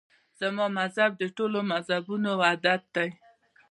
زما 0.39 0.65
مذهب 0.79 1.11
د 1.17 1.23
ټولو 1.37 1.57
مذهبونو 1.71 2.29
وحدت 2.41 2.81
دی. 2.95 3.09